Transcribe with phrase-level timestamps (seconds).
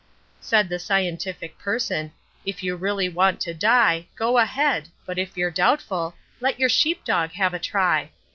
[0.39, 2.11] Said the scientific person,
[2.43, 7.03] 'If you really want to die, Go ahead but, if you're doubtful, let your sheep
[7.05, 8.09] dog have a try.